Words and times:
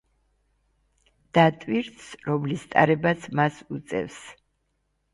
და 1.39 1.43
ტვირთს, 1.59 2.09
რომლის 2.31 2.67
ტარებაც 2.75 3.31
მას 3.41 3.63
უწევს. 3.79 4.21